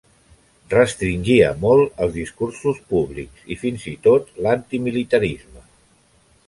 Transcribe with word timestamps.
Restringia 0.73 1.51
molt 1.65 2.01
els 2.05 2.15
discursos 2.15 2.81
públics, 2.95 3.45
i 3.55 3.59
fins 3.67 3.87
i 3.93 3.95
tot 4.09 4.35
l'antimilitarisme. 4.47 5.65